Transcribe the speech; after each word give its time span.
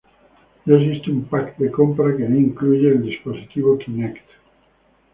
Ya 0.65 0.73
existe 0.77 1.11
un 1.11 1.25
pack 1.25 1.57
de 1.59 1.69
compra 1.69 2.17
que 2.17 2.27
no 2.27 2.35
incluye 2.35 2.87
el 2.87 3.03
dispositivo 3.03 3.77
Kinect. 3.77 4.25